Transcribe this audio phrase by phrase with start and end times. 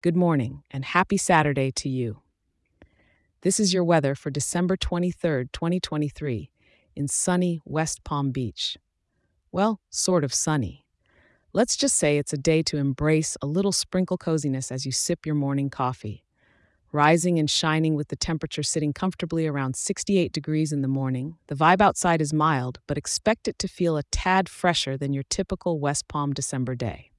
[0.00, 2.22] good morning, and happy Saturday to you.
[3.42, 6.50] This is your weather for December 23rd, 2023,
[6.94, 8.76] in sunny West Palm Beach.
[9.50, 10.86] Well, sort of sunny.
[11.52, 15.26] Let's just say it's a day to embrace a little sprinkle coziness as you sip
[15.26, 16.24] your morning coffee.
[16.92, 21.56] Rising and shining with the temperature sitting comfortably around 68 degrees in the morning, the
[21.56, 25.80] vibe outside is mild, but expect it to feel a tad fresher than your typical
[25.80, 27.10] West Palm December day.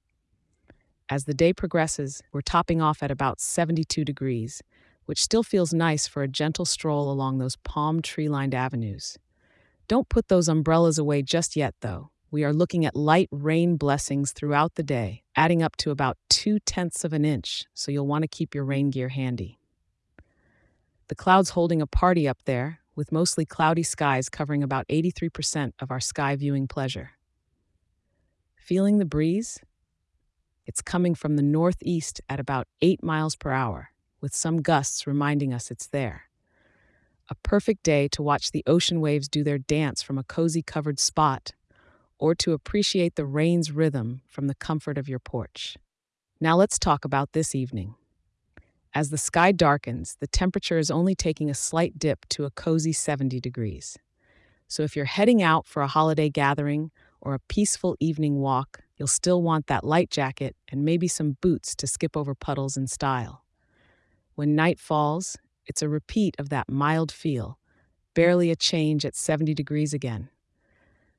[1.12, 4.62] As the day progresses, we're topping off at about 72 degrees,
[5.06, 9.18] which still feels nice for a gentle stroll along those palm tree lined avenues.
[9.88, 12.12] Don't put those umbrellas away just yet, though.
[12.30, 16.60] We are looking at light rain blessings throughout the day, adding up to about two
[16.60, 19.58] tenths of an inch, so you'll want to keep your rain gear handy.
[21.08, 25.90] The clouds holding a party up there, with mostly cloudy skies covering about 83% of
[25.90, 27.14] our sky viewing pleasure.
[28.56, 29.60] Feeling the breeze?
[30.70, 33.90] It's coming from the northeast at about 8 miles per hour,
[34.22, 36.26] with some gusts reminding us it's there.
[37.28, 41.00] A perfect day to watch the ocean waves do their dance from a cozy covered
[41.00, 41.54] spot,
[42.20, 45.76] or to appreciate the rain's rhythm from the comfort of your porch.
[46.40, 47.96] Now let's talk about this evening.
[48.94, 52.94] As the sky darkens, the temperature is only taking a slight dip to a cozy
[52.94, 53.98] 70 degrees.
[54.68, 56.92] So if you're heading out for a holiday gathering
[57.22, 61.74] or a peaceful evening walk, you'll still want that light jacket and maybe some boots
[61.78, 63.46] to skip over puddles in style.
[64.36, 67.58] When night falls, it's a repeat of that mild feel,
[68.14, 70.30] barely a change at 70 degrees again.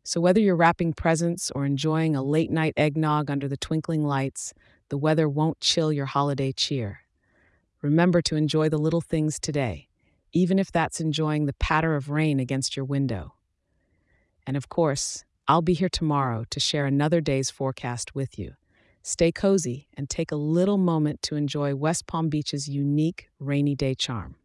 [0.03, 4.53] So whether you're wrapping presents or enjoying a late night eggnog under the twinkling lights,
[4.89, 7.01] the weather won't chill your holiday cheer.
[7.83, 9.89] Remember to enjoy the little things today,
[10.33, 13.35] even if that's enjoying the patter of rain against your window.
[14.47, 18.55] And of course, I'll be here tomorrow to share another day's forecast with you.
[19.03, 23.97] Stay cozy and take a little moment to enjoy West Palm Beach's unique rainy day
[23.97, 24.37] charm.